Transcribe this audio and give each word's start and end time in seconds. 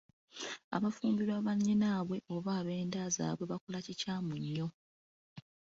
Abafumbirwa 0.75 1.37
bannyinaabwe 1.47 2.17
oba 2.35 2.51
ab’enda 2.59 3.01
zaabwe 3.15 3.43
bakola 3.51 3.77
kikyamu 3.85 4.33
nnyo. 4.41 4.67